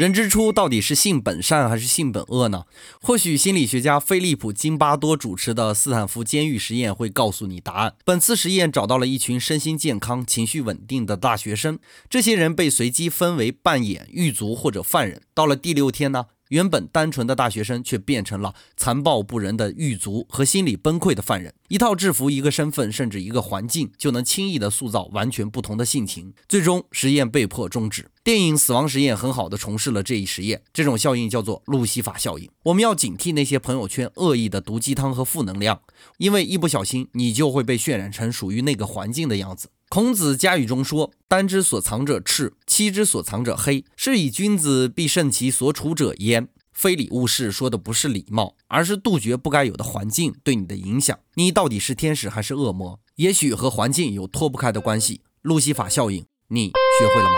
[0.00, 2.64] 人之初到底是性本善还是性本恶呢？
[3.02, 7.96] 或许心理学家菲利普·金巴多主持的斯坦福监狱实验会告诉你答案。
[8.02, 11.78] 本次实验找到了一群身心健康、情绪稳定的大学生，
[12.08, 15.20] 这些人被随机分为扮演狱卒或者犯人。
[15.34, 16.24] 到了第六天呢？
[16.50, 21.54] 原本单纯的大学生却变成了残暴不仁的狱卒和心理崩溃的犯人。
[21.68, 26.32] 一套制服、一个身份，甚至一个环境，就能轻易的塑造完全不同的性情。
[26.48, 28.10] 最终，实验被迫终止。
[28.24, 30.62] 电影《死亡实验》很好的重示了这一实验。
[30.72, 32.50] 这种效应叫做路西法效应。
[32.64, 35.80] 我们要警惕那些朋友圈恶意的毒鸡汤和负能量，
[36.18, 39.68] 因为一不小心，你就会被渲染成属于那个环境的样子。
[39.92, 51.18] 孔子家语中说：“丹之所藏者赤，漆之所藏者黑，是以君子必慎其所处者焉。”非礼勿视说的不是礼貌，而是杜绝不该有的环境对你的影响。
[51.34, 53.00] 你到底是天使还是恶魔？
[53.16, 55.22] 也许和环境有脱不开的关系。
[55.42, 57.36] 路西法效应，你学会了吗？